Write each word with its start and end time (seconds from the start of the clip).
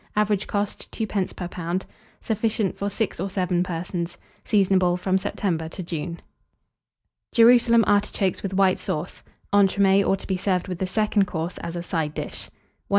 Average 0.15 0.47
cost, 0.47 0.91
2d. 0.91 1.35
per 1.35 1.47
lb. 1.47 1.83
Sufficient 2.23 2.75
for 2.75 2.89
6 2.89 3.19
or 3.19 3.29
7 3.29 3.61
persons. 3.61 4.17
Seasonable 4.43 4.97
from 4.97 5.19
September 5.19 5.69
to 5.69 5.83
June. 5.83 6.19
JERUSALEM 7.33 7.83
ARTICHOKES 7.85 8.41
WITH 8.41 8.55
WHITE 8.55 8.79
SAUCE. 8.79 9.21
(Entremets, 9.53 10.07
or 10.07 10.15
to 10.17 10.25
be 10.25 10.37
served 10.37 10.67
with 10.67 10.79
the 10.79 10.87
Second 10.87 11.27
Course 11.27 11.59
as 11.59 11.75
a 11.75 11.83
Side 11.83 12.15
dish.) 12.15 12.45
1086. 12.49 12.49